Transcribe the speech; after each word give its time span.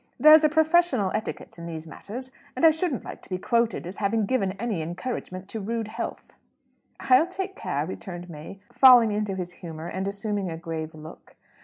There's 0.19 0.43
a 0.43 0.49
professional 0.49 1.11
etiquette 1.13 1.59
in 1.59 1.67
these 1.67 1.85
matters; 1.85 2.31
and 2.55 2.65
I 2.65 2.71
shouldn't 2.71 3.03
like 3.05 3.21
to 3.21 3.29
be 3.29 3.37
quoted 3.37 3.85
as 3.85 3.97
having 3.97 4.25
given 4.25 4.53
any 4.53 4.81
encouragement 4.81 5.47
to 5.49 5.59
rude 5.59 5.89
health." 5.89 6.33
"I'll 7.01 7.27
take 7.27 7.55
care," 7.55 7.85
returned 7.85 8.27
May, 8.27 8.61
falling 8.71 9.11
into 9.11 9.35
his 9.35 9.51
humour, 9.51 9.85
and 9.87 10.07
assuming 10.07 10.49
a 10.49 10.57
grave 10.57 10.95
look. 10.95 11.35